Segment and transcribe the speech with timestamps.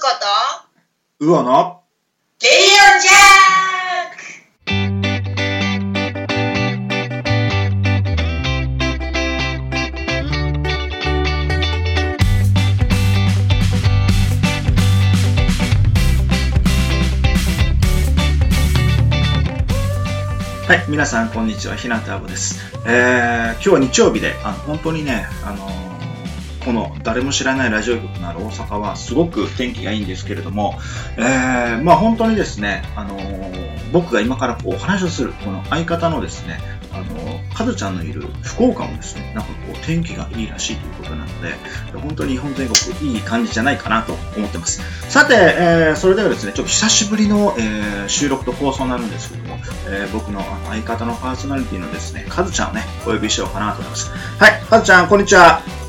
[0.00, 0.06] こ
[1.20, 1.82] とうおの
[2.40, 2.58] レディ
[2.96, 4.16] オジャー
[20.66, 20.66] ク！
[20.66, 22.58] はい、皆さんこんにちは、ひなたぶです。
[22.86, 25.89] えー、今日は日曜日で、あの本当にね、あのー
[26.64, 30.78] この誰も知らないラジオ局のある大阪はすごく天気がいいんですけれども、
[31.16, 36.60] えー、まあ本当にですね、あのー僕が今からこうお話をする、この相方のですね、
[36.92, 41.54] あのー、かずちゃんのいる福岡もですね、なんかこう天気がいいらしいということなので、
[41.98, 44.80] 本当に日本全国いい感じじゃないかなと思ってます。
[45.10, 54.08] さて、えーそれではですね、ちょっと久しぶりの、えー収録と放送になるんですけども、えー僕の相方のパーソナリティのですね、かずちゃんをね、お呼びしようかなと思います。
[54.38, 55.79] はい、かずちゃん、こんにちは。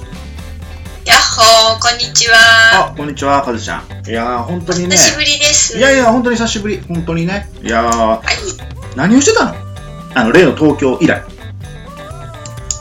[1.54, 2.92] こんにちは。
[2.92, 4.10] あ、こんにちは、かずちゃん。
[4.10, 5.12] いやー、本当にね久。
[5.12, 5.78] しぶりです。
[5.78, 6.82] いやいや、本当に久しぶり。
[6.88, 7.50] 本当にね。
[7.62, 8.28] いやー、はい。
[8.96, 9.56] 何をしてたの？
[10.16, 11.22] あの、例の東京以来。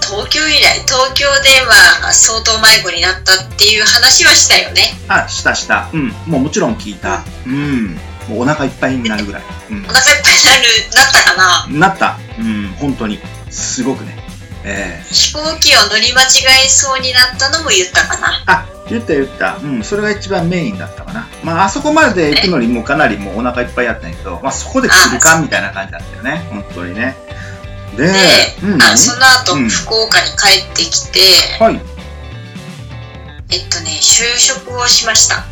[0.03, 4.83] 東京以来、東京でまあ、相当迷子になったっていう話はしたよね。
[5.09, 5.91] あ、したした。
[5.93, 6.09] うん。
[6.27, 7.25] もうもちろん聞いた。
[7.47, 7.95] うん。
[8.29, 9.43] もうお腹いっぱいになるぐらい。
[9.73, 9.89] うんお。
[9.89, 10.63] 腹いっぱいになる、
[10.95, 11.89] なったかな？
[11.89, 12.19] なった。
[12.39, 13.19] うん、本当に。
[13.51, 14.17] すごくね。
[14.65, 18.43] えー、飛行機を乗り間違えそうになったのも言ったかな。
[18.47, 19.57] あ、言った言った。
[19.57, 21.29] うん、それが一番メインだったかな。
[21.43, 26.47] まあ、あそこまで行くのにもうかなりもうお腹いっぱいやったんやけど、まあそこで来るかみたいな感じだったよね。
[26.51, 27.17] 本当にね。
[27.97, 28.13] で、で、
[28.63, 31.21] うん、あ何その後、うん福岡に帰ってきて、
[31.59, 31.81] はい。
[33.53, 35.45] えっとね、就職をしました。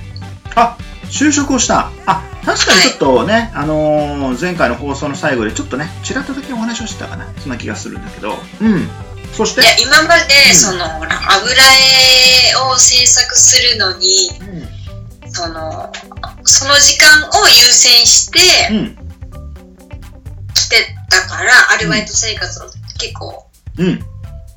[0.54, 0.76] あ、
[1.10, 1.90] 就職をした。
[2.06, 7.26] あ、確かにちょっとね、あのー前回の放送の最後でちょっとね、ちらっとだけお話をしてたかな。
[7.38, 8.38] そんな気がするんだけど。
[8.60, 8.88] うん。
[9.32, 9.60] そして？
[9.60, 14.30] いや、今まで、うんその、ほら、油絵を制作するのに、
[15.24, 15.92] うその、
[16.44, 18.96] その時間を優先してん。
[20.54, 23.46] 来てたから、アルバイト生活を結構
[23.78, 23.86] うん。
[23.86, 24.04] うん。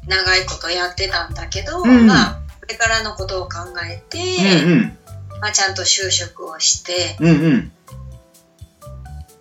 [0.08, 4.18] 長いことやってたんだけど、うんまあ、これからのことを考えて、
[4.66, 4.98] うん
[5.42, 7.28] まあ、ちゃんと就職をして、うん。
[7.28, 7.72] うんうん。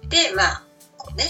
[0.08, 0.62] で、まあ、
[0.96, 1.24] こうね、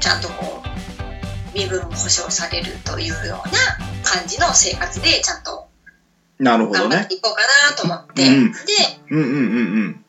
[0.00, 3.58] ちゃんとこう、身分を保障されるというような
[4.02, 5.68] 感じの生活で、ちゃんと
[6.38, 6.88] なるほどね。
[6.88, 8.58] 頑張っていこうかなと思って、うんで、
[9.10, 9.40] うんうんうんう
[9.88, 10.04] ん。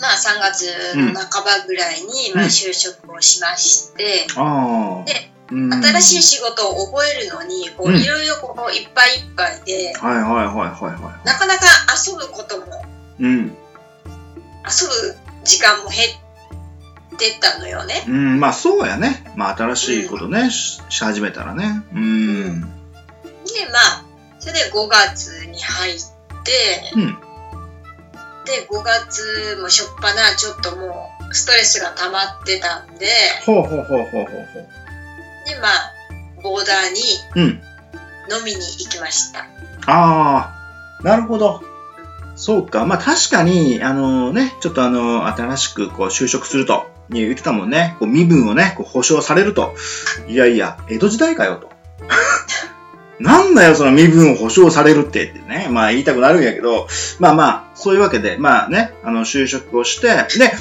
[0.00, 5.04] まあ3月の半ばぐらいに、まあ、就職をしまして、ああ。
[5.04, 11.66] でうん、新しい仕事を覚えるのにこううんいろいろこういっぱいいっぱいで、はいはいはいはいはなかなか
[12.06, 12.91] 遊ぶこともい。
[13.20, 13.56] うん。
[14.64, 15.98] 遊ぶ時間も減
[17.14, 18.04] ってったのよね。
[18.06, 19.24] うん、まあそうやね。
[19.36, 21.82] まあ新しいことね、しし始めたらね。
[21.94, 22.60] うん。
[22.60, 22.66] で
[23.72, 24.04] まあ
[24.38, 25.94] それで5月に入っ
[26.44, 27.18] てうん。
[28.44, 33.06] で5月もしょっぱなちょっともうストレスが溜まってたんで
[33.46, 34.26] ほうほうほうほうほうほう。
[35.46, 35.94] でまあ
[36.42, 37.00] ボーダーに
[37.36, 37.62] うん。
[38.30, 39.40] 飲みに行きました。
[39.86, 40.54] あ
[41.00, 41.62] あ、なるほど。
[42.42, 42.86] そうか。
[42.86, 47.94] まあ確かに、あのね、ちょっとあの、新しくこう就職すると、言ってたもんね。
[48.00, 49.76] こう身分をね、こう保証されると。
[50.26, 51.70] いやいや、江戸時代かよと。
[53.22, 55.68] なんだよ、その身分を保証されるってってね。
[55.70, 56.88] まあ言いたくなるんやけど、
[57.20, 60.52] まあまあ、そういうわけで、まあね、あの、就職をして、で、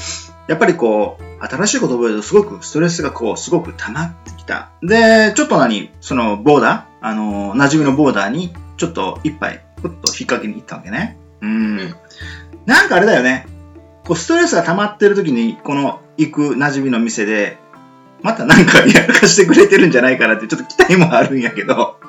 [0.48, 4.70] やっぱりこう、新しいことを覚えるとすごくストレスがこう、すごく溜まってきた。
[4.84, 11.18] で、ちょっと何、そのボーダーあの、馴染みのボーダーに、ちょっと一杯、ふっと引っ掛けに行ったわけね。
[11.42, 11.78] うん。
[11.78, 11.96] ん
[12.66, 13.48] なんかあれだよね。
[14.06, 17.58] こう、ストレスが溜まってる時に、この行く馴染みの店で、
[18.22, 22.00] またなんかやらかしてくれてるんじゃないかなって、ちょっと期待もあるんやけど。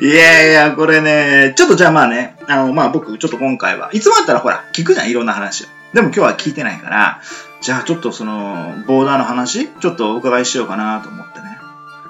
[0.00, 5.66] いやいや、これね、ちょっとじゃあまあね、あの、まあ僕、ちょっと今回は、いつもだったらほら、聞くじゃん、いろんな話を。
[5.92, 7.20] でも今日は聞いてないから、
[7.60, 11.58] じゃあちょっとその、ボーダーの話、ちょっとお伺いしようかなと思ってね。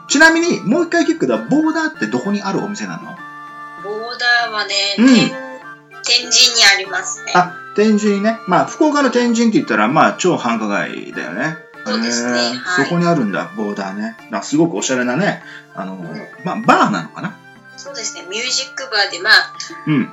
[0.08, 3.16] ちなみに、もう一回聞くけど、ボーダーってどこにあるお店なの？
[3.82, 5.02] ボーダーはね、う
[5.40, 5.43] ん
[6.04, 7.32] 天天神にありますね。
[7.34, 8.38] あ、天神ね。
[8.46, 11.56] まあ、福岡の天神って言ったら、まあ、超繁華街だよね。
[11.86, 14.16] そうですねはいそこにあるんだ、ボーダーね。
[14.30, 15.42] なんかすごくおしゃれなね、
[15.74, 15.96] あの、
[16.44, 17.36] まあ、バーなのかな？
[17.76, 19.54] そうですね、ミュージックバーで、まあ、
[19.86, 20.10] うん。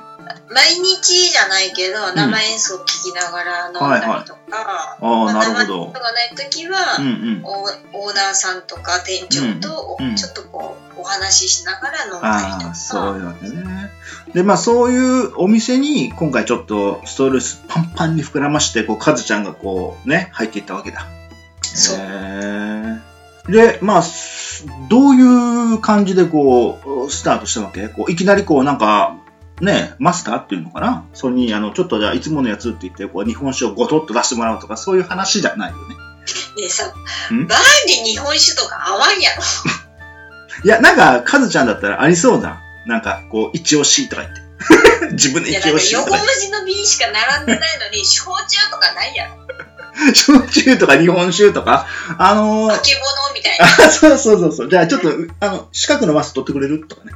[0.50, 5.92] 毎日じゃないけど、生演奏を聴きながら飲んだりとか、ああ、まあなるほど奏。
[5.92, 7.42] がないときは、うんうん。
[7.44, 13.61] オーナーさんとか店長とうんうんちょっとこうお話ししながら飲んだりとああ、か、そういうわけね。
[14.34, 21.06] で、まあ、そういうお店に、今回ちょっとストレスパンパンに膨らまして、こう、カズちゃんがこう、ね、入っていったわけだ。
[21.62, 23.00] そうへー
[23.50, 27.88] で、まあ、すどういう感じでこう、スタートしたわけ？
[27.88, 29.16] こういきなりこう、なんか、
[29.60, 31.04] ね、マスターっていうのかな？
[31.12, 35.94] それに、あの、ちょっとじゃあ、いつものやつって言って、こう、日本酒をごとっと出してもらうとか、そういう話じゃないよね。
[35.94, 35.98] ね
[36.64, 37.46] えさ、ん？
[37.46, 39.42] バーに日本酒とか合わんやろ？
[40.64, 42.60] いや、なんか、カズちゃんだったらありそうだ。
[42.86, 44.42] なんか、こう、一押しとか言って。
[45.12, 46.32] 自分で一押しと横か言って。
[46.32, 49.42] 文字の瓶しか並んでないのに、 焼酎とかないやろ。
[50.14, 51.86] 焼酎とか日本酒とか、
[52.18, 53.66] あのー、化け物みたいな。
[53.86, 54.70] あ、そうそうそうそう。
[54.70, 56.86] じゃあちょっと、あの、四角のマス取ってくれる？
[56.88, 57.12] とかね。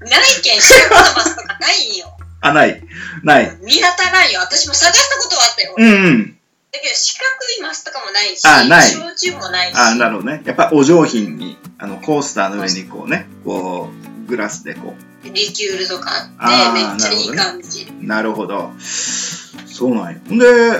[0.00, 2.16] ないけん、四角のマスとかないんよ。
[2.40, 2.82] あ、ない。
[3.22, 3.56] ない。
[3.62, 4.40] 見当たらんよ。
[4.40, 5.74] 私も探したことはあったよ。
[5.78, 6.38] うんうん。
[6.72, 7.26] だけど、四角
[7.58, 9.76] いマスとかもないし、あない焼酎もないし。
[9.76, 10.42] あ、なるほどね。
[10.44, 14.94] やっぱお上品に、あの、コースターの上にこうね、こう、グラスでこ
[15.24, 17.86] リキュールとかあって、めっちゃいい感じ。
[18.02, 18.06] う。
[18.06, 18.72] なるほど。
[18.78, 20.20] そうなんよ。
[20.28, 20.78] で、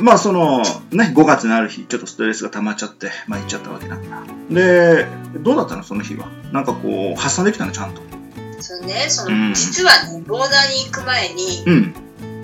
[0.00, 0.58] まあその、
[0.90, 4.22] ね、5月のある日、ちょっとストレスが溜まっちゃって、まあ行っちゃったわけなんだ。
[4.50, 5.06] で、
[5.40, 6.28] どうだったのその日は？
[6.52, 8.02] なんかこう、発散できたのちゃんと。
[8.60, 11.94] そうね、その、うん実はね、ボーダーに行く前に、うん。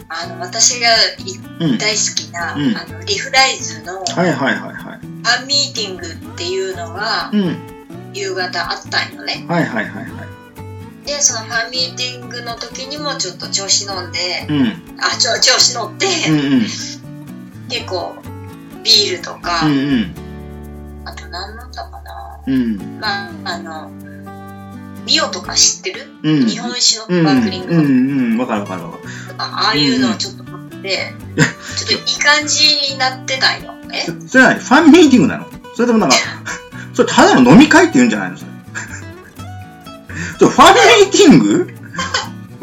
[0.08, 0.88] あの、私が
[1.18, 1.78] いうん。
[1.78, 5.00] 大好きな、うんあの、リフライズのフはいはいはいはい。
[5.40, 7.56] ァンミーティングっていうのが、うん。
[8.14, 9.44] 夕方あったんよね。
[9.48, 10.31] はいはいはいはい。
[11.04, 15.00] で、そのファンミーティングの時にもちょっと調子乗んで、うん。
[15.00, 16.60] あ、ちょ調子乗って、うんうん。
[17.68, 18.16] 結構、
[18.84, 20.14] ビールとか、うんうん。
[21.04, 22.40] あと何飲んだかな。
[22.46, 23.00] うん。
[23.00, 23.90] まあ、あの、
[25.04, 26.46] ミオとか知ってる、うん。
[26.46, 27.24] 日本酒のうん。
[27.24, 27.88] スパークリングのうん
[28.32, 28.38] うん。
[28.38, 29.02] わかるわかるわかる。
[29.28, 31.44] とか、ああいうのをちょっと飲んで、ちょ
[31.86, 33.72] っといい感じになってたんよ。
[33.92, 34.02] え？
[34.02, 35.46] そそれは何ファンミーティングなの？
[35.74, 36.16] それともなんか、
[36.94, 38.51] それただの飲み会って言うんじゃないのそれ？
[40.38, 40.74] それファン
[41.04, 41.74] ミーティング？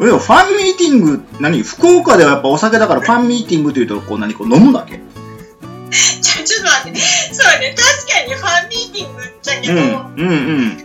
[0.00, 1.62] いやファンミーティング、何？
[1.62, 4.98] 福岡ではやっぱお酒だからファンミーティングって言うと、こう何こう飲むだけ？
[6.22, 7.00] ちょ、ちょっと待って。
[7.00, 10.76] そうね、確かにファンミーティングじゃけど、うん、うん、うん。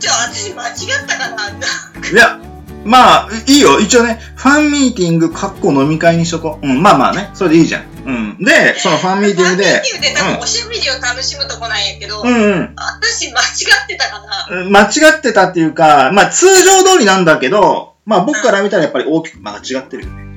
[0.00, 1.48] ちょ、私間違ったかな。
[1.48, 2.38] いや、
[2.84, 3.78] まあ、いいよ。
[3.80, 6.66] 一応ね、ファンミーティング、かっこ飲み会にしとこう。
[6.66, 7.84] うん、まあまあね、それでいいじゃん。
[8.06, 8.38] うん。
[8.38, 12.74] で、そのファンミーティングでファンミー、ティングで多分おしゃべりを楽しむとこなんやけど、うんうん。
[12.76, 13.44] 私間違
[13.84, 14.20] ってたか
[14.50, 14.70] な。
[14.70, 20.36] 間違ってたっていうか、まあ通常通りなんだけど、まあ僕から見たらやっぱり大きく間違ってるよね。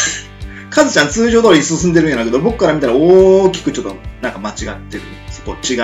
[0.70, 4.56] カズちゃん通常通り進んでるんやだけど、僕から見たら大きくちょっとなんか間違っ
[4.90, 5.02] てる。
[5.30, 5.78] そこ違う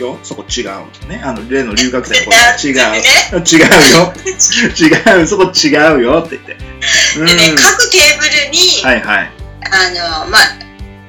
[0.00, 0.18] よ。
[0.22, 1.08] そこ違う。
[1.08, 1.20] ね。
[1.24, 2.74] あの、例の留学生の子違う。
[2.74, 4.12] 違うよ。
[5.16, 5.26] 違う。
[5.26, 6.56] そこ違うよって言って。
[7.18, 7.26] うん。
[7.26, 9.37] でね、各テーブルに、はいはい。
[9.72, 10.42] あの、まあ、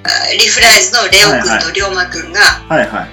[0.04, 3.10] あリフライズのレオ君と龍馬君が、はいはい。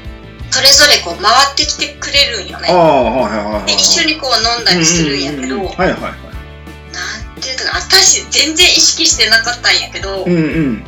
[0.50, 2.68] それぞれこう回ってきてくれるんよね。
[3.66, 5.66] で、一緒にこう飲んだりするんやけど、なん。
[7.40, 10.84] ていうか、私全然意識してなかったんやけど、うんうん。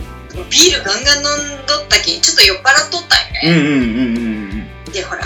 [0.50, 3.60] ビールガンガン飲んどったき、ちょっと酔っ払っとったんよね。
[3.60, 4.16] うんうんうん
[4.86, 4.92] うん。
[4.92, 5.22] で、ほら、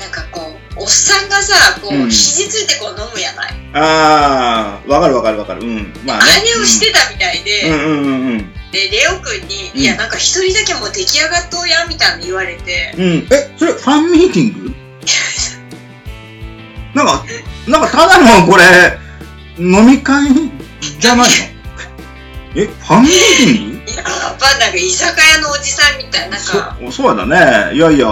[0.00, 0.40] なんかこ
[0.76, 3.54] う、おっさんがさ、こう、うん肘ついてこう飲むやない。
[3.74, 5.62] ああ、わかるわかるわかる。
[5.62, 5.92] うん。
[6.04, 6.24] まあね。
[6.40, 8.54] あれをしてたみたいで、うんうんうんうん。
[8.72, 9.80] で、レオ君に、うん。
[9.80, 13.26] いや、なんか一人だけもう出来上がっとうや、みたいに言われて、うん。
[13.30, 14.74] え、それファンミーティング？
[16.94, 17.24] なんか、
[17.66, 18.98] なんかただのこれ、
[19.58, 20.28] 飲み会
[20.98, 21.34] じゃないの？
[22.56, 23.90] え、ファンミーティング？
[23.90, 24.04] いや、やっ
[24.38, 27.74] ぱなんか居酒屋のおじさんみたいな、なんか、そそうやだね。
[27.76, 28.06] いやいや、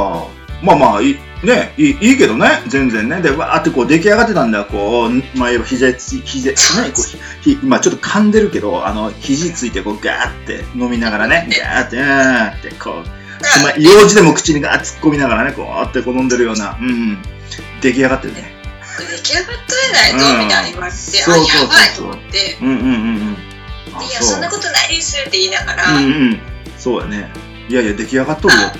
[0.62, 3.20] まあまあ、いね、いいいいけどね、全然ね。
[3.20, 6.54] で、わーってこう出来上がってたんだよ、こう、まあ言えば肘つ、肘、ね、
[6.94, 13.16] こう、ひ、今ちょっと噛んでるけど、あの、肘ついてこうガーって飲みながらね、ガーって、うーって、こう、
[13.62, 17.18] まあ、用事でも口にガーッ突っ込みながらね、こうやってこう飲んでるような、うん、
[17.80, 18.56] 出来上がってるね。
[18.98, 22.88] 出来上がっとやないと、うんみたいに言われて、うそうそうやばいと思って、うんうんうんう
[23.30, 23.36] ん。
[23.94, 26.40] あいや、そんなことないですって言いながら、うんうん。
[26.78, 27.30] そうやね。
[27.68, 28.78] いやいや、出来上がっとるよって。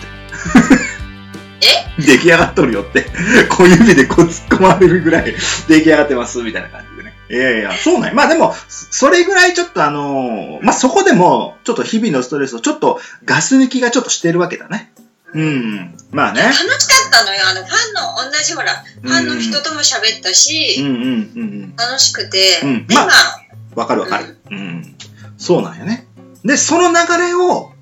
[1.60, 2.02] え？
[2.02, 3.06] 出来上がっとるよって。
[3.48, 5.34] 小指でこう突っ込まれるぐらい
[5.68, 7.14] 出来上がってます、みたいな感じでね。
[7.28, 14.92] いやいや、そうなんやまあでも、それぐらいちょっとあのーまあそこでも、ちょっと日々のストレスをちょっとガス抜きがちょっとしてるわけだね。
[15.34, 15.94] うん。
[16.12, 16.42] まあね。
[16.42, 16.72] 楽しか
[17.08, 17.42] ったのよ。
[17.46, 21.76] あの、ファンの、同じほら、ファンの人とも喋ったうんし、うんうんうん。
[21.76, 24.38] 楽しくて、うんで、ままあ、わかるわかる。
[24.50, 24.96] うん。
[25.36, 26.06] そうなんやね。
[26.44, 27.72] で、その流れを、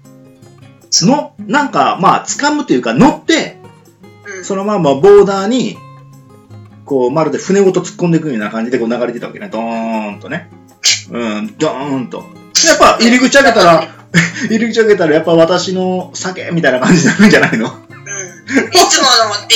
[1.03, 3.54] の、なんか、まあ、掴むっていうか、乗って、うん、
[4.43, 5.77] そのままボーダーに、
[6.85, 9.49] こう、まるで船ごと突っ込んでいくような感じでこう流れてたわけね。
[9.51, 10.51] ドーンとね。
[11.11, 12.19] うん、ドーンと。
[12.67, 13.89] やっぱ入り口開けたら、
[14.49, 17.67] 入り口開けたらやっぱ私の酒みたいな感じになるんじゃないの？
[17.67, 17.73] うん。
[17.73, 19.55] いつものって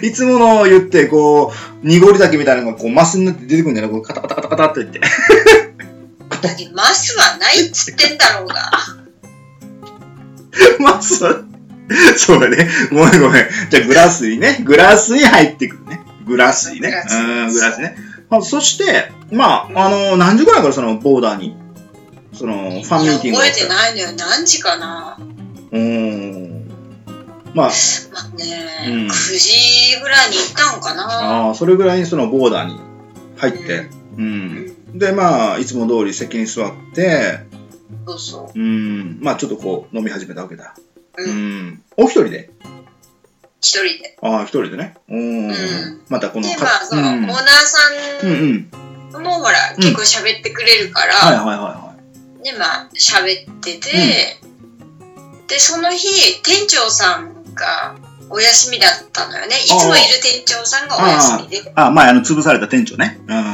[0.00, 5.00] て、 いつもの言って、こう、濁り酒みたいなのがこう、マスになって出てくるんじゃないこう、カタカタカタカタって言って。
[5.00, 8.70] だってマスはないっつってんだろうが。
[10.80, 11.44] マス
[12.16, 12.68] そうだね。
[12.90, 13.48] ごめんごめん。
[13.70, 16.00] じゃあグラスにね、グラスに入ってくるね。
[16.26, 16.88] グラスにね。
[16.90, 17.96] グラスうん、グラスね。
[18.30, 21.54] まあ、そして、まあ、あの、何時ぐらいからそのボーダーに、
[22.32, 24.12] その、ファンミーティング覚えてないのよ。
[24.16, 25.18] 何時かな。
[25.70, 26.70] うーん。
[27.54, 31.46] まあ、まあね、うん9時ぐらいに行ったんかな。
[31.46, 32.80] ああ、それぐらいにそのボーダーに
[33.36, 33.90] 入って、う。
[34.16, 34.24] うん
[34.94, 34.98] ん。
[34.98, 37.40] で、まあ、いつも通り席に座って、
[38.06, 40.74] そうそうん、まあ、ちょっとこう、飲み始めたわけだ。
[41.18, 41.30] う。
[41.30, 41.68] ん。
[41.68, 41.82] ん。
[41.96, 42.50] お一人で？
[43.60, 44.18] 一人で。
[44.22, 44.94] ああ、一人でね。
[45.08, 45.48] うん。
[45.48, 45.52] ん
[46.08, 47.78] またこので、まあ、その、うんオーナーさ
[48.22, 49.20] うんうん。
[49.20, 51.94] んも、ほら、結構喋ってくれるから、はいはいはいは
[52.42, 54.40] で、まあ、喋ってて、
[55.48, 57.94] で、その日、店長さんが
[58.30, 59.56] お休みだったのよね。
[59.56, 61.58] いつもいる店長さんがお休みで。
[61.58, 61.62] いい。
[61.74, 63.20] あ、前あの、潰された店長ね。
[63.28, 63.51] うん。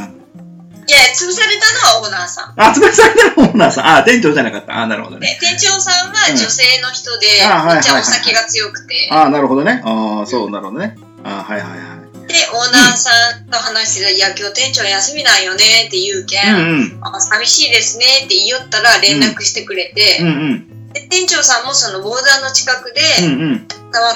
[0.92, 2.54] や、潰されたのはオーナーさん。
[2.56, 3.96] あ、潰されたのオーナーさん。
[3.96, 4.78] あ、店長じゃなかった。
[4.78, 5.28] あ、なるほどね。
[5.28, 9.82] で、店長さんは女性の人で、うんめっちゃお酒が強くて、あ、なるほどね。
[9.84, 10.96] あそう、なるほどね。
[11.24, 12.28] あはいはいはい。
[12.28, 16.98] で、オーナーさんと話しいや、今日店長休みなんよねって言うけん、うんうん。
[17.02, 20.92] あ寂しいですねって言いよったら連絡してくれて、うんうん。
[20.92, 23.68] で店長さんもそのボーダーの近くで、うんうん。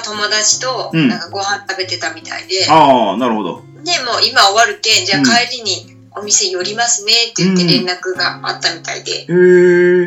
[0.05, 3.63] 友達とうんなんかご飯食べてたみたいで、ああ、なるほど。
[3.83, 9.25] で、もう今終わるけん、じゃあうん帰りにお店寄りますねって言って連絡があったみたいで、へ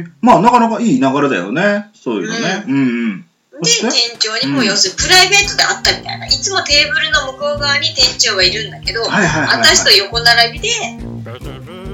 [0.00, 0.06] え。
[0.20, 1.90] まあ、なかなかいい流れだよね。
[1.94, 2.64] そういうのね。
[2.66, 2.80] うんう
[3.14, 3.20] ん。
[3.62, 3.86] で、そして？
[3.88, 6.26] 店長にも要するにプライベートで会ったみたいな。
[6.26, 9.02] いつもテーブルの向こう側に店長はいるんだけど。
[9.02, 10.68] 私と横並びで、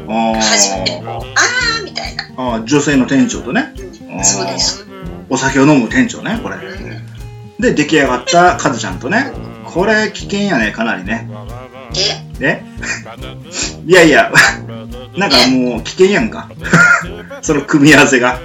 [0.08, 2.24] あ初めてーあーみたいな。
[2.36, 3.72] あー、女性の店長とね。
[4.22, 4.84] そうです。
[5.28, 6.56] お酒を飲む店長ね、これ。
[6.56, 7.02] うん
[7.60, 9.30] で、出来上がったカズちゃんとね。
[9.64, 11.28] これ危険やね、かなりね。
[11.96, 12.62] え、え
[13.86, 14.32] いやいや、
[15.16, 16.48] なんかもう危険やんか。
[17.42, 18.38] その組み合わせが。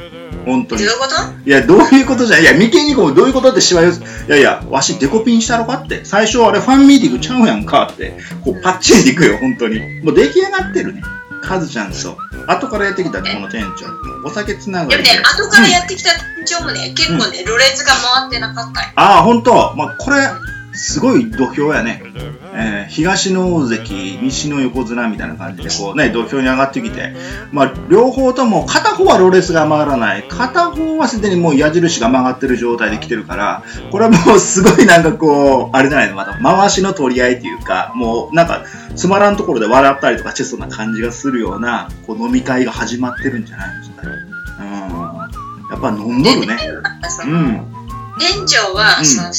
[0.45, 0.99] 本当にどういう。
[0.99, 1.49] こと？
[1.49, 2.43] いや、どういうことじゃ、い？
[2.43, 6.05] や、眉間にこう、どういうことってしわ寄せ、いやいや、わしデコピンしたろかって。
[6.05, 8.17] 最初あれファンミーティングちゃうやんかって。
[8.43, 9.79] こう、パッチリいくよ、本当に。
[10.03, 11.01] もう出来上がってるね。
[11.41, 13.85] カズちゃんと、後からやってきたこの店長。
[14.25, 15.09] お酒つながりで。
[15.09, 18.87] でもね、後からやってきた店長もね、結構ね、ろれつが回ってなかったよ。
[18.95, 19.73] ああ、本当。
[19.75, 20.17] まあ、これ、
[20.77, 22.03] すごい土俵やね。
[22.53, 27.13] えー東の大関、西の横綱みたいな感じで、こうね、土俵に上がってきて、
[27.51, 38.63] まあ、両方とも、片方はロレスが曲がらない、片方はすでにもう矢印が曲がってる状態で来てるから、これはもうすごいなんかこう、あれじゃないの、また回しの取り合いっていうか、もうなんか、
[38.95, 44.07] つまらんところで笑ったりとかしてそうな感じがするような、こう飲み会が始まってるんじゃないですか。
[44.59, 45.17] うん。
[45.69, 46.57] やっぱ飲んどるね。
[47.09, 47.76] そうのん。
[48.19, 49.31] 店長は、うんその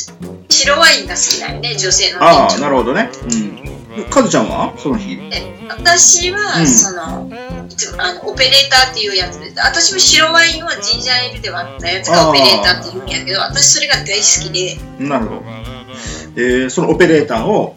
[0.49, 2.59] 白ワインが好きだよね、女性のああ。
[2.59, 3.11] なるほどね。
[3.97, 4.05] うん。
[4.11, 4.73] カズちゃんは？
[4.79, 5.17] その日。
[5.17, 7.31] で私は、うんその、
[7.69, 15.43] いつもあのオペレーターっていうやつで、私も白ワインをジンジャーエールで割ったやつがオペレーターって言うんやけど、私それが大好きで、なるほど。
[16.37, 17.75] えー、そのオペレーターを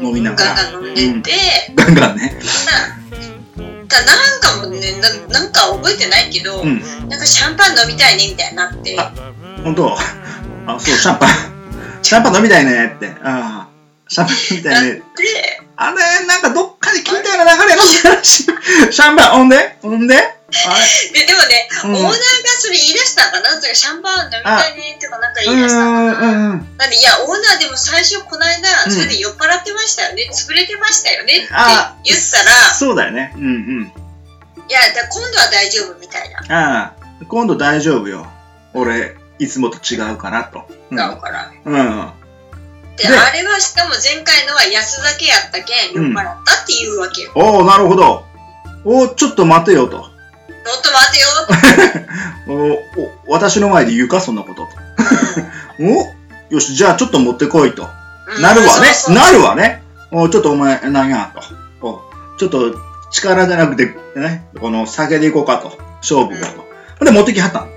[0.00, 1.38] 飲みながら、ガンガン飲んでて、
[1.74, 2.38] ガンガンね。
[3.88, 6.80] ただなんかもねな、なんか覚えてないけど、うん。
[7.08, 9.12] なんかシャンパン飲みたいねみたいになって、あ
[9.64, 9.96] 本当？
[10.66, 11.28] あ、そう、シャンパン。
[12.02, 13.08] シャンパン飲みたいねって。
[13.22, 13.68] ああ。
[14.08, 14.92] シャンパン飲みたいね。
[14.92, 15.02] で、
[15.76, 18.44] あれ、なんかどっかで聞いたような流れの話。
[18.44, 19.78] シャンパン、ほんで？
[19.82, 20.16] ほんで？
[20.16, 20.80] あ
[21.12, 22.16] ででもね、うんオーナーが
[22.58, 26.76] それ言い出したんかなそれシャンパン飲みたいねとかなんかれ言い出したんかなうんうんうん。
[26.78, 33.34] なんで、いや、オーナーでも最初この間、うんそれで酔っ払ってましたよね、潰れてましたよねってあ言ったら、そうだよね。
[33.36, 33.82] うんうん。
[33.84, 36.38] いや、だ今度は大丈夫みたいな。
[36.48, 38.26] ああ、今度大丈夫よ。
[38.72, 40.62] 俺、いつもと違うかなと。
[40.90, 40.96] うん。
[40.96, 41.52] だから。
[41.64, 42.12] うん。
[42.96, 47.32] で、であれはしかも前回のは安酒やったけん、酔っ払ったって言うわけよ。
[47.34, 48.24] おおなるほど。
[48.84, 49.98] おーちょっと待てよと。
[49.98, 52.04] ちょっと待てよ
[53.28, 54.68] おお私の前で言うか、そんなことと。
[55.80, 57.82] およし、じゃあちょっと持ってこいと。
[57.82, 58.72] うんなるわね。
[58.72, 59.82] そうそうなるわね。
[60.10, 61.32] おちょっとお前、なんや
[61.80, 61.86] と。
[61.86, 62.00] お
[62.38, 62.74] ちょっと
[63.10, 65.78] 力じゃなくて、ね、この酒でいこうかと。
[66.02, 66.68] 勝負をと。
[66.98, 67.68] ほんで持ってきはったの。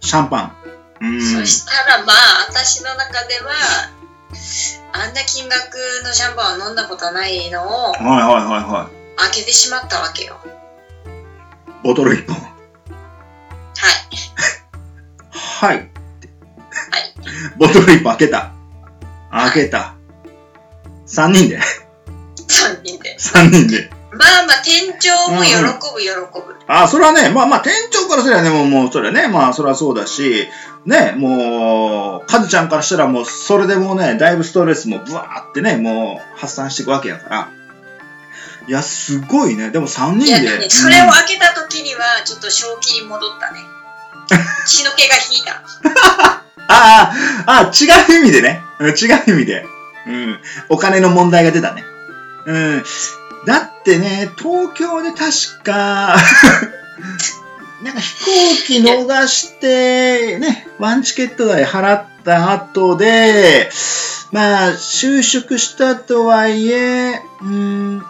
[0.00, 0.52] シャンパン。
[1.00, 3.52] そしたらまあ、私の中では、
[4.92, 9.16] あんな金額のシャンパンを飲んだことないのをはいはいはいはい。
[9.16, 10.38] 開けてしまったわけよ。
[11.82, 12.36] ボトル一本。
[12.36, 12.50] はい。
[15.30, 15.76] はい。
[15.76, 15.88] はい。
[17.58, 18.52] ボトル一本開けた。
[19.30, 19.94] 開けた。
[21.06, 21.58] 三人で。
[22.36, 23.18] 3人で。
[23.18, 23.97] 三人で。
[24.18, 26.56] まあまあ、店長も喜ぶ、喜ぶ。
[26.66, 30.48] あ、それはね、まあまあ、店長からすればね、もう、もう、それはね、まあ、それはそうだし、
[30.84, 37.48] ね、もう、カズちゃんからしたらもう、それでもうね、だいぶストレスもブワーってね、もう、発散していくわけやから。
[38.66, 39.70] いや、すごいね。
[39.70, 40.58] でも3いや、人で。
[40.58, 43.60] ね、それを開けた時には、ちょっと正気に戻ったね。
[44.66, 45.62] 血の気が引いた。
[46.68, 47.12] ああ、
[47.46, 48.62] ああ、違う意味でね。
[48.78, 49.64] うん違う意味で。
[50.06, 50.40] うん。
[50.68, 51.84] お金の問題が出たね。
[52.46, 52.84] うん。
[53.48, 56.14] だってね、東京で確か、
[57.82, 58.26] なんか飛
[58.60, 63.70] 行機逃して、ね、ワンチケット代払った後で、
[64.32, 68.04] まあ、就職したとはいえ、うん、ん？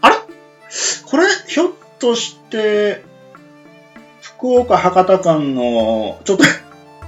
[0.00, 0.16] あれ？
[1.04, 3.02] これ、ひょっとして、
[4.22, 6.44] 福岡博多間の、ちょっと、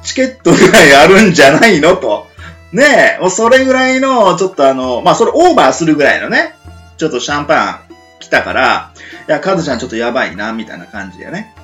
[0.03, 1.95] チケットぐらいあるんじゃないの？
[1.97, 2.26] と。
[2.73, 6.56] ねえ、それぐらいの、ちょっとあの、まあ、それオーバーするぐらいのね、
[6.97, 8.93] ちょっとシャンパン来たから、
[9.29, 11.55] いや、カズちゃんちょっとやばいな、みたいな感じでね。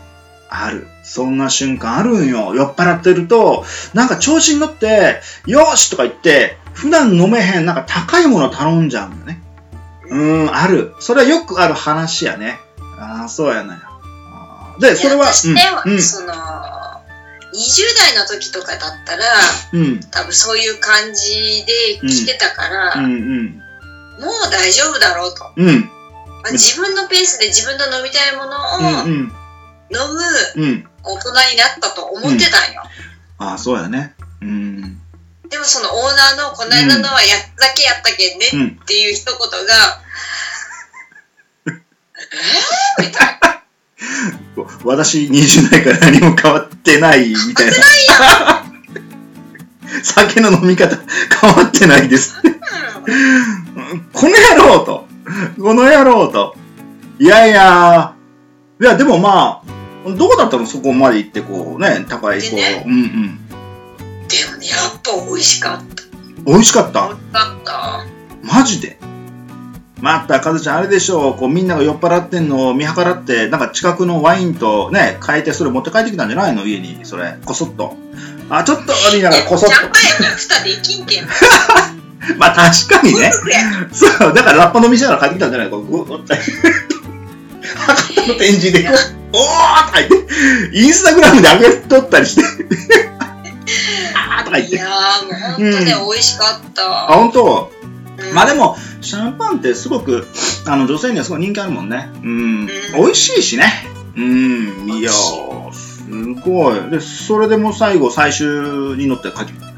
[0.49, 0.87] ある。
[1.03, 2.55] そんな瞬間あるんよ。
[2.55, 9.43] 酔っ払ってると、なんか調子に乗って、よーしとか言って、普段飲めへん、なんか高いもの頼んじゃうんだよね。
[10.11, 10.95] うーん、ある。
[11.01, 12.61] それはよくある話やね。
[12.99, 13.81] ああ、そうやなよ。
[13.85, 16.35] あーで、それは、私ね、うん、その、20
[17.99, 19.25] 代の時とかだったら、
[19.73, 21.65] うん、多分そういう感じ
[22.01, 23.63] で来てたから、うん、うん、
[24.23, 25.53] もう大丈夫だろうと。
[25.57, 25.91] うん、
[26.53, 29.99] 自分のペースで自分の飲みたいものをうん、飲
[30.57, 30.89] むうん。
[31.05, 32.83] 大人になったと思ってたんよ。
[33.39, 34.15] ああ、そうやね。
[34.41, 34.81] うん、
[35.49, 38.81] でもそのオーナーのこの間のはやっただけやったけんねうん。
[38.83, 40.01] っていう一言が、
[41.67, 43.63] えー、みたいな。
[44.85, 48.65] 私20代から何も変わってないみたいな。
[50.03, 50.97] 酒の飲み方
[51.41, 52.35] 変わってないです。
[54.13, 55.07] この野郎と。
[55.61, 56.55] この野郎と。
[57.19, 58.15] いやいや、
[58.81, 60.67] いやでもまあ、どこだったの？
[60.67, 63.39] そこまで行ってこうね、高いこねうんうん。
[63.49, 66.03] でもね、やっぱ美味しかった。
[66.45, 67.09] 美味しかった？
[67.09, 68.07] 美味しかった。
[68.43, 68.99] マジで？
[70.01, 76.67] また、カズちゃん、あれでしょう、こう、みんなが酔っ払ってんのを見計らって、なんか近くのワインとね、変えて、それ持って帰ってきたんじゃないの？
[76.67, 77.97] 家に、それ、こそっと。
[78.51, 81.29] あ、ちょっと、言いながらこそっシャンパンやから蓋できんけん。
[82.29, 82.35] と。
[82.39, 83.33] まあ、確かにね。
[83.93, 85.71] そう、だからラッパ飲みしながら帰ってきたんじゃない？
[85.71, 86.35] こう、ぐーって。
[87.77, 88.89] 博多の展示で、
[89.33, 90.35] おーとか言って、
[90.79, 92.43] インスタグラムで上げとったりして、
[94.15, 94.77] あーとか言って。
[94.77, 97.13] いやーもう本当ね、美味しかった。
[97.13, 97.71] あ、本当？
[97.77, 97.83] うん
[98.35, 100.29] まあでも、シャンパンってすごく、
[100.67, 102.09] あの、女性にはすごい人気あるもんね。
[102.23, 102.67] うん。
[102.95, 103.65] 美味しいしね。
[104.17, 104.93] うん。
[104.99, 106.05] いやー、す
[106.49, 106.91] ごい。
[106.91, 108.47] で、それでもう最後、最終
[108.97, 109.72] に乗って帰ってきた。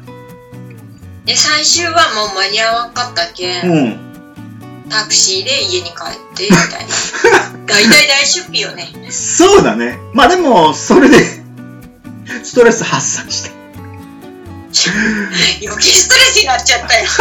[1.25, 3.99] で、最終はもう間に合わんかったけん、うん。
[4.89, 7.65] タクシーで家に帰って、みたいな。
[7.65, 8.93] 大体大出費よね。
[9.09, 9.97] そうだね。
[10.13, 11.17] まあでも、それで、
[12.43, 13.51] ストレス発散した。
[15.65, 17.07] 余計ストレスになっちゃったよ。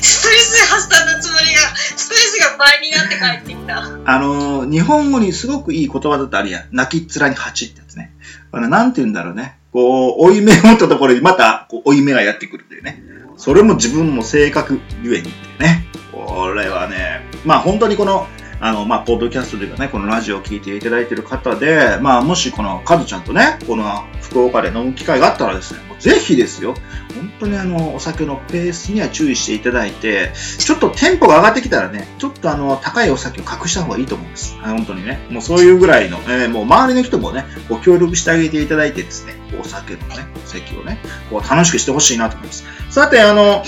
[0.00, 3.78] ストレス発散のつもりが、ストレスが倍になって帰ってきた。
[4.04, 6.68] あのー、日本語にすごくいい言葉だってあるやん。
[6.70, 8.12] 泣きっ面に蜂ってやつね。
[8.52, 9.56] あの、なんて言うんだろうね。
[9.74, 13.02] こう、追い目を持ったところにまた、こう、追い目がやってくるっていうね。
[13.36, 15.84] それも自分の性格ゆえにっていうね。
[16.12, 18.28] これはね、まあ本当にこの、
[18.60, 23.84] あの、まあ、ポッドキャストというかね、このラジオを聞いていただいている方で、まあ、もしこのカズちゃんとね、この
[24.20, 26.74] 福岡で飲む機会があったらですね、もうぜひですよ、
[27.14, 34.56] 本当にあの、お酒のペースには注意していただいて、ちょっとテンポが上がってきたらね、ちょっとあの、高いお酒を隠した方がいいと思うんです。
[34.56, 35.26] はい本当にね。
[35.30, 40.98] もうそういうぐらいの、えーもう周りの人もね、ご協力してあげていただいてですね、お酒のね、お席をね、
[41.30, 42.64] こう楽しくしてほしいなと思います。
[42.90, 43.62] さて、あの、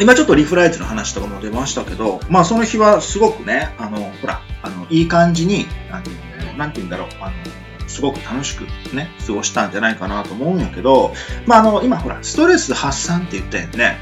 [0.00, 11.14] 今ちょっとリフライツの話とかも出ましたけど、まあその日はすごくね、あの、ほら、あの、いい感じに、あの、なんて言うんだろう、あの、すごく楽しくね、過ごしたんじゃないかなと思うんやけど、
[11.46, 13.98] まああの、今ほら、ストレス発散って言ったよね。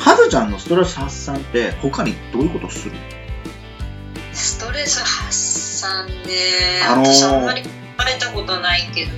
[0.00, 2.92] はずちゃんのストレス発散って他にどういうことする？
[4.32, 6.12] ストレス発散ね、
[6.88, 9.12] あのー私あんまりされたことないけど、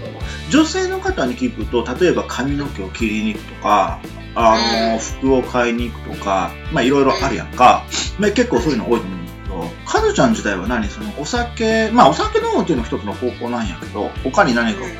[0.50, 4.00] 女性の方に聞くと、例えば髪の毛を切りに行くとか、
[4.35, 4.57] あ
[4.88, 7.85] の、うん服を買いに行くとか、まあいろいろあるやんか。
[8.18, 14.90] まあ結構そういうの多いと思うんだけど、かずちゃん自体は何そのお酒、まあお酒飲むっていうのは一つの方法なんやけど、他に何かこう、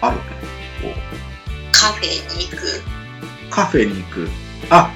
[0.00, 0.18] ある？
[0.18, 0.30] わけ
[0.88, 0.94] こ
[1.72, 2.56] カフェに行く。
[2.56, 4.28] う、カフェに行く。
[4.70, 4.90] あ、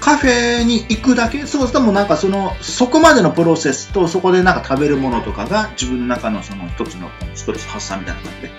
[0.00, 1.46] カフェに行くだけ？
[1.46, 8.42] そうするともうなんかその、そこまでのプロセスと、そこでなんか食べるものとかが自分の中のその一つのストレス発散みたいな感じ？
[8.42, 8.50] で。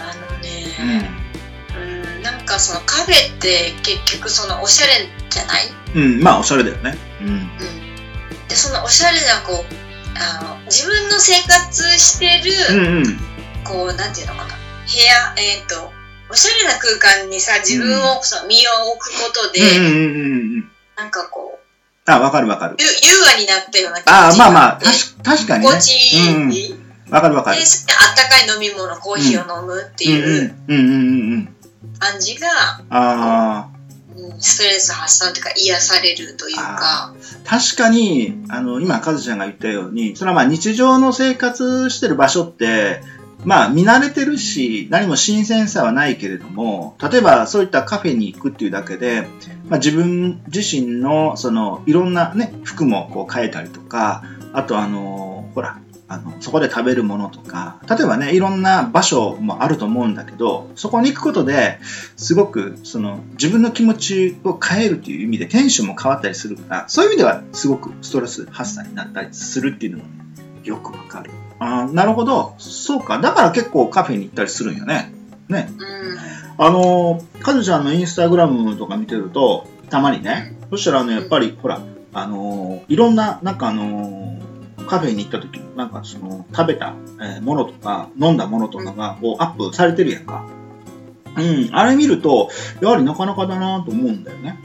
[0.00, 1.23] あのね、うん
[2.54, 5.66] かそのカフェって結局そのおしゃれじゃない？
[5.94, 6.02] うん。
[6.02, 6.96] うん、まあおしゃれだよね。
[7.20, 7.28] うん。
[7.28, 7.48] うん。
[8.48, 9.64] で、そのおしゃれなこう、
[10.14, 13.18] あの、自分の生活してる、うんうん。
[13.64, 15.90] こう、なんていうのかな、部屋、えっ、と、
[16.30, 20.70] おしゃれな空間にさ、自分を、その身を置くことで、うんうんうんうんうん。
[20.96, 21.58] なんかこ
[22.06, 22.76] う、あ、わかるわかる。
[22.78, 25.70] ゆ優雅になったような気持ちあまあまあ、でたし確かにね。
[25.70, 26.74] 心地いい。
[27.10, 27.66] わかるわかるで、。
[27.66, 31.53] それであったかい飲み物、コーヒーを飲むっていううんうんうんうんうん。
[31.98, 32.48] 感じが、
[32.90, 33.68] あ
[34.16, 43.00] うんストレス発散というか癒されるというか、確かに、あの、今、カズちゃんが言ったように、それはまあ日常の生活してる場所って、
[43.44, 49.26] まあ見慣れてるし、何も新鮮さはないけれども、例えばそういったカフェに行くっていうだけで、
[49.68, 55.78] まあ自分自身の、その、いろんなね、服もこう変えたりとか、あとあの、ほら、
[56.14, 61.78] あの、そこで食べるものとか、例えばね、いろんな場所もあると思うんだけど、そこに行くことで、
[62.16, 70.04] すごく、その、自分の気持ちを変えるという意味でテンションも変わったりするから、そういう意味では、すごくストレス発散になったりするっていうのも、
[70.62, 71.30] よくわかる。
[71.58, 72.54] あーなるほど。
[72.58, 73.18] そうか。
[73.18, 75.12] だから結構カフェに行ったりするんよね。
[75.48, 75.68] ね。
[75.70, 81.80] うんあのー、カズちゃんのインスタグラムとか見てると、たまにね、そしたらあの、やっぱり、ほら、
[82.12, 84.43] あのーいろんな、なんかあのー
[84.86, 90.44] カフェに行った時の、なんかその、食べた、えーものとか、飲んだものとかが、こう、アップされてるやんか。
[91.36, 94.58] うん、あれ見ると、やはりなかなかだなと思うんだよね。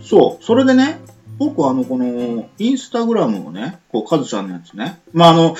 [0.00, 1.00] そう、それでね、
[1.38, 5.56] 僕はあの、この、インスタグラムをね、こう、カズちゃんのやつね、まああの、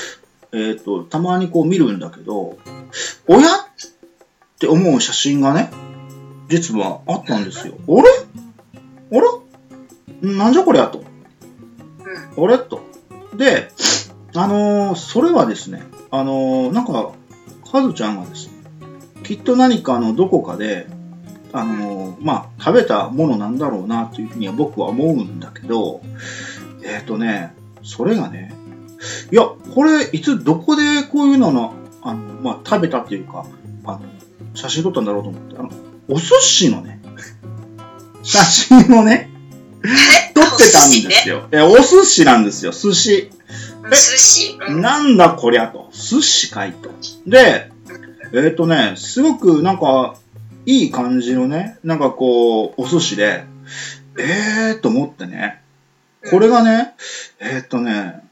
[0.53, 2.59] えっ、と、たまにこう見るんだけど、
[3.27, 3.59] 親っ
[4.59, 5.71] て思う写真がね、
[6.49, 7.75] 実はあったんですよ。
[7.89, 7.91] あ
[9.11, 9.19] れ？
[9.19, 9.21] あ
[10.23, 10.37] れ？
[10.37, 11.03] なんじゃこりゃと。
[12.37, 12.59] あれ？
[12.59, 12.83] と。
[13.35, 13.71] で、
[14.35, 17.13] あのーそれはですね、あのーなんか、
[17.71, 18.55] カズちゃんがですね、
[19.25, 20.87] きっと何かのどこかで、
[21.53, 26.03] あのーまあ、食べたものなんだろうなというふうには僕は思うんだけど、
[26.85, 28.55] えっ、とね、それがね、
[29.31, 29.43] いや、
[29.75, 33.47] これ、いつ、どこでこういうのの、あの、まあ、食べたっていうか、
[33.85, 34.01] あの、
[34.55, 35.71] 写真撮ったんだろうと思って、あの、
[36.09, 37.01] お寿司のね、
[38.23, 39.31] 写真をね、
[40.35, 41.49] 撮ってたんですよ。
[41.51, 43.31] え、お寿司なんですよ、寿司。
[43.85, 45.91] うん寿司、うんなんだこりゃと。
[45.93, 46.91] 寿司かいと。
[47.27, 47.71] で、
[48.33, 50.17] えっ、とね、すごくなんか、
[50.65, 53.45] いい感じのね、なんかこう、お寿司で、
[54.19, 55.61] えーと思ってね、
[56.31, 56.95] これがね、
[57.41, 58.23] えっ、とね、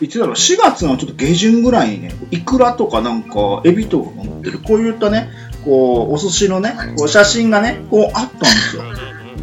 [0.00, 5.28] いつだろう、4月のちょっと下旬ぐらいにね、イクラとかなんか、エビとかが乗ってる、こういったね、
[5.64, 8.82] こう、お寿司のね、こう写真がね、こうあったんですよ。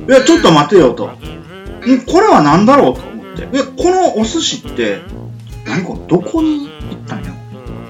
[0.07, 1.07] いや、ちょっと待てよと。
[1.07, 3.47] んこれは何だろうと思って。
[3.53, 5.01] え、このお寿司って、
[5.75, 7.31] 何これ、どこに行ったんや？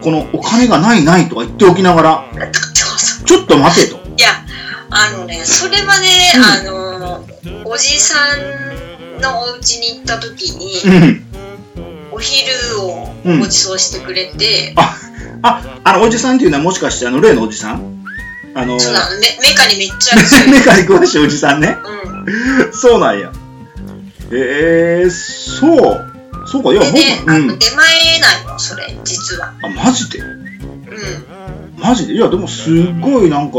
[0.01, 2.25] このお金がないないとか言っておきながら、
[2.73, 3.95] そうそうちょっと待てと。
[3.95, 4.29] いや
[4.89, 7.25] あのねそれまで、うんあの
[7.65, 10.51] おじさんのお家に行った時
[10.85, 11.25] うにん。
[12.11, 14.73] お昼をうんご馳走してくれて、
[15.41, 18.05] あ、あの、おじさんっていうのはもしかして、あの、例のおじさん？
[18.53, 20.15] あの、そうなのメメカにめっちゃ
[20.49, 21.77] メカに詳しいおじさんね。
[22.25, 23.31] うん、そうなんや。
[24.31, 26.14] えー、そう。
[26.45, 27.35] そうか、いや、でね、僕、うん。
[27.35, 30.19] あの出前ないのそれ実はあ、マジで？
[30.19, 30.45] うん
[31.77, 32.13] マジで？
[32.13, 33.57] いや、でもすごいなんか、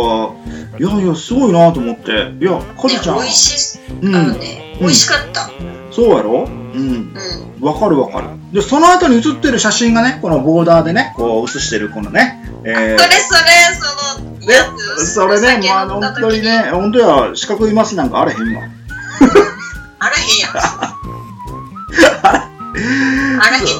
[0.78, 2.10] いやいや、すごいなと思って。
[2.40, 3.16] いや、カズちゃん。
[3.16, 4.38] ね、美味しうあのん。
[4.38, 5.50] ね、美味しかった
[5.90, 6.44] そうやろ？
[6.44, 6.78] うん。
[6.78, 7.14] うん
[7.58, 8.28] わかるわかる。
[8.52, 14.54] で、その後に写ってる写真がね、このボーダーでね、こう写してるこのね、えそれそれそのね
[14.98, 18.62] それね、酒もうあ本当に時ね、本当や、四角いマスなんかあれへんわ。
[19.98, 20.45] あらへんや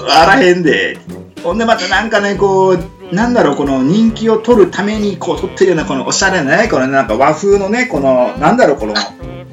[0.09, 0.99] あらへんで。
[1.43, 8.95] ほんでまたなんかね、こう、なんだろう、この人気を取るためにこう撮ってるようなこのおしゃれなね、このなんか和風のね、この、なんだろう、この、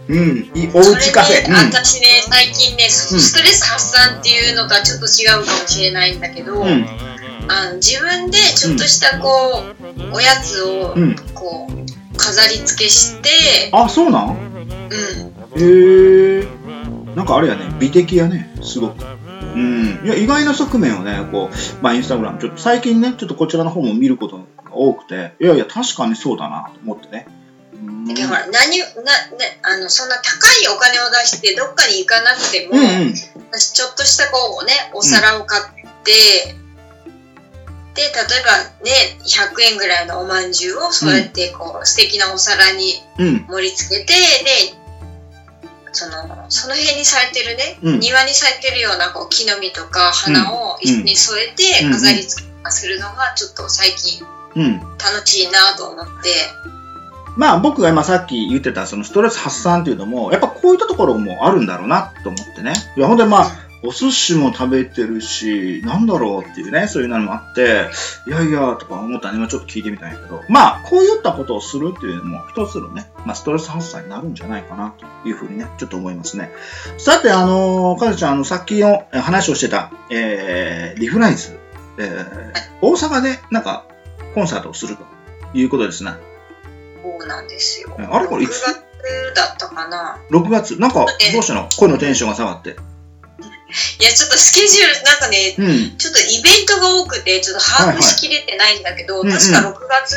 [0.07, 1.43] うん、いいおうちカフェ。
[1.43, 6.85] それね、私ね最近ねストレス発散っていうのとはちょっと違うかもしれないんだけど、うん、うん、
[7.47, 9.63] あの自分でちょっとしたこ
[10.11, 11.15] う、おやつをうん。
[11.33, 13.29] こう飾り付けして、
[13.71, 14.37] あ、そうなん？
[15.55, 16.47] うん、へえ。
[17.15, 19.05] なんかあれやね、美的やね、すごく。
[19.53, 20.01] うん。
[20.03, 27.27] いや、意外な側面をね、こう、まあ、インスタグラム、ちょっと最近ね、ちょっとこちらの方も見ることが多くて、いやいや、確かにそうだなと思ってね。
[27.73, 33.13] うんだからほら何な、ね、あのそんな高いお金を出してどっかに行かなくても、うんうん。
[33.51, 35.63] 私ちょっとしたこうねお皿を買っ
[36.03, 36.55] て、
[37.95, 38.11] で例え
[38.43, 43.45] ばね100円ぐらいのおまんじゅうをそうやってこう、素敵なお皿にうん。
[43.47, 44.82] 盛り付けてで
[45.93, 47.99] そのその辺に咲いてるね、うん。
[47.99, 51.91] 庭に咲いてるようなこう木の実とか花を一緒に添えてうん。
[51.93, 54.25] 飾り付けするのがちょっと最近
[54.55, 54.79] うん。
[54.79, 56.11] 楽しいなと思って、
[57.37, 62.73] まあ僕が今さっき言ってたそのストレス発散っていうのも、やっぱこういったところもあるんだろうなと思ってね。
[62.95, 63.51] いや、ほんでまあ、
[63.85, 67.89] お寿司も食べてるし、なんだろうっていうね、そういうのもあって、
[68.25, 76.51] いやいや、とか思ったら今ちょっと聞いてみたんやけど、まあ、こういったことをするっていうのも一つのね、まあ、ストレス発散になるんじゃないかなというふうにね、ちょっと思いますね。
[76.97, 81.59] さて、あのー、かずちゃん、あの、さっきのえ話をしてた、えー、リフライズ、
[81.99, 83.85] えー、大阪でなんか、
[84.33, 85.03] コンサートをすると
[85.53, 86.11] いうことですね。
[87.03, 87.95] そうなんですよ。
[87.97, 88.83] あれこれいつ？6月
[89.35, 90.19] だったかな。
[90.31, 90.79] 6月？
[90.79, 91.67] なんかどうしたの？
[91.77, 92.77] 声のテンションが下がって。
[93.99, 95.97] いや、ちょっとスケジュール、なんかね、うん。
[95.97, 100.15] ちょっとイベントが多くて、ちょっと把握しきれてないんだけど、はいはい確かうんうん6月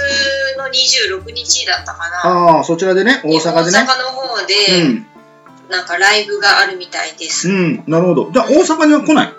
[0.59, 2.57] の26日だったかな。
[2.57, 3.79] ああ、そちらでね、大阪でね。
[3.79, 5.07] 大阪の方うで、ん。
[5.71, 7.49] なんかライブがあるみたいです。
[7.49, 7.85] うん。
[7.87, 8.31] なるほど。
[8.33, 9.33] じゃあ大阪には来ない？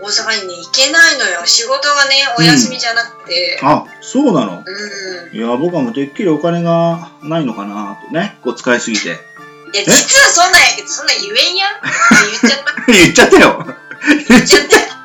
[0.00, 1.40] 大阪にね、行けないのよ。
[1.44, 3.58] 仕事がね、お休みじゃなくて。
[3.62, 4.62] あ、そうなの？
[4.64, 5.36] うん。
[5.36, 9.18] いや、僕はもうてっきりお金がないのかなとね、こう使いすぎて。
[9.72, 11.70] いや、実はそんなんやけど、そんなん言えんやん。
[11.76, 11.80] あ
[12.30, 12.92] 言っちゃった。
[12.92, 13.66] 言っちゃったよ。
[14.28, 14.98] 言っちゃったよ。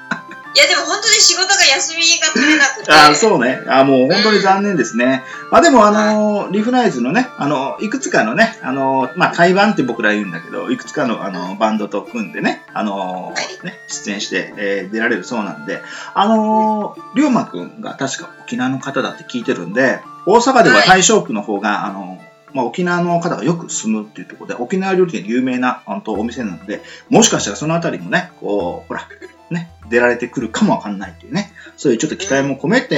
[0.56, 2.92] いや、でも本当に仕事が休みが取れなくて。
[2.92, 3.64] あそうね。
[3.68, 5.24] あもう本当に残念ですね。
[5.50, 15.82] まあでも、あのリフナイズのね、あのいくつかのね、あのまあ、対バンって僕ら言うんだけど、いくつかの、あのバンドと組んでね、あのね、出演して、えー出られるそうなんで、
[16.14, 22.20] あの龍馬くんが確か沖縄の方だって聞いてるんで、大阪では大正区の方が、あの
[22.54, 29.08] まあ、沖縄の方がよく住むっていうところで、沖縄料理で有名な本当お店なので、もしかしたらそのあたりもね、こう、ほら、
[29.50, 32.96] ね、出られてくるかもわかんないっていうね、そういうちょっと期待も込めて、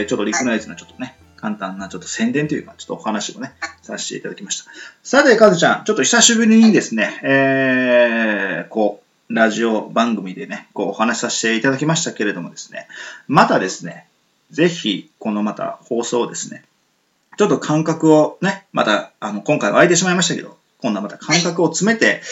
[0.00, 4.70] えー、ちょっとリクナイズのちょっとね、簡単なちょっと宣伝というか、ちょっとお話をね、させていただきました。
[5.02, 12.86] さて、かずちゃん、ちょっと久しぶりにですね、えー、こう、ラジオ番組でね、こうお話しさせていただきましたけれどもですね、
[13.28, 14.06] またですね、
[14.50, 16.64] ぜひ、このまた放送をですね、
[17.36, 22.22] ちょっと感覚をね、また、あの、今回は空いてしまいましたけど、今度はまた感覚を詰めて、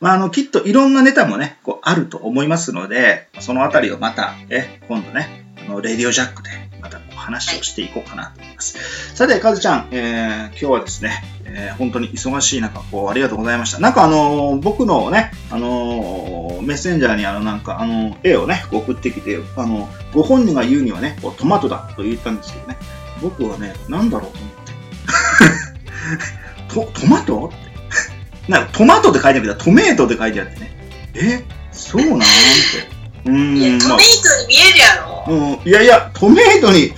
[0.00, 9.14] まあ、あの、きっといろんなネタもね、こう、あると思いますので、そのあたりをまた、え、今度ね、あの、レディオジャックで、またこう話をしていこうかなと思います。
[9.14, 13.78] さて、かずちゃん、えー、今日はですね、えー本当に忙しい中、こう、ありがとうございました。
[13.78, 22.76] なんかあのー僕のね、あのーメッセンジャーにあの、なんか、あの絵をね、送ってきて、あの、ご本人が言うにはね、こうトマトだと言ったんですけどね、
[23.20, 24.38] 僕はね、なんだろうと
[26.74, 26.90] 思って。
[26.94, 27.46] ト、トマト？
[27.46, 27.70] って。
[28.50, 30.76] なんかトマトって書いてあるけど、トメートって書いてあってね。
[31.14, 31.44] え？
[31.72, 32.26] そうなんって。
[33.26, 35.24] うーいや、ん、まあトメイトに見えるやろ。
[35.28, 36.92] うん、いやいや、トメートに、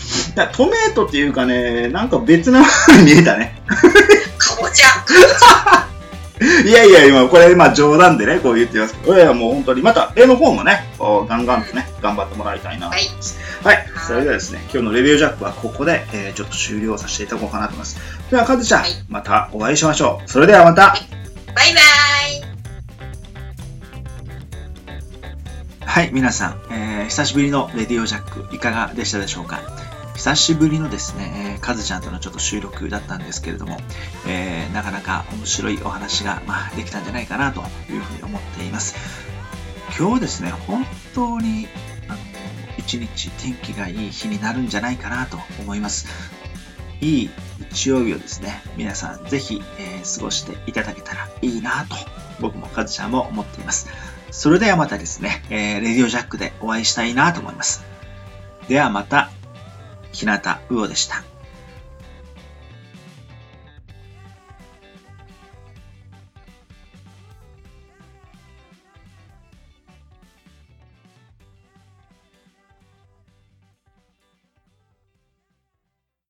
[0.53, 3.61] トメートっていうかね、なんか別な風に見えたね。
[4.39, 4.89] かぼちゃ。
[6.65, 13.11] いやいや、今、これ、まあ冗談でね、こう言ってますけど、いやいや、もう本当に、また、絵の方もね、ガンガンとね、頑張ってもらいたいなと思い。
[13.63, 13.87] はい。
[14.07, 17.97] それではですね、今日のレビュージャックはここで、えーちょっと終了させていただこうかなと思います。
[18.29, 20.29] では、かずちゃんはい、またお会いしましょう。
[20.29, 20.97] それではまた。
[21.55, 21.83] バイバイ。
[25.87, 29.61] はい、皆さん、えー久しぶりのレディオジャックいかがでしたでしょうか？
[30.15, 33.77] 久しぶりのですね、えーカズちゃんとのちょっと収録だったんですけれども、
[34.27, 37.61] えーなかなか面白いお話が、まあ、できたんじゃないかなと
[37.93, 38.97] いうふうに思っています。
[39.97, 41.69] 今日ですね、本当に
[42.87, 46.07] 一日天気がいい日になるんじゃないかなと思います。
[47.01, 47.31] いい
[47.71, 51.97] 日曜日をですね、皆さんぜひ、えー過ごしていただけたらいいなと、
[52.41, 53.89] 僕もカズちゃんも思っています。
[54.31, 57.85] それではまたですね、えーレディオジャックでお会いしたいなと思います。
[58.69, 59.31] ではまた、
[60.13, 60.41] 日向
[60.71, 61.32] うおでした。